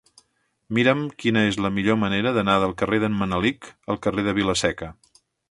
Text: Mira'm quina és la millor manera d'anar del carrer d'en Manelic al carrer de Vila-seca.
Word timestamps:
Mira'm 0.77 1.03
quina 1.23 1.43
és 1.49 1.59
la 1.65 1.71
millor 1.75 1.99
manera 2.05 2.31
d'anar 2.39 2.57
del 2.65 2.73
carrer 2.81 3.01
d'en 3.05 3.19
Manelic 3.21 3.69
al 3.95 4.01
carrer 4.09 4.27
de 4.31 4.35
Vila-seca. 4.41 4.93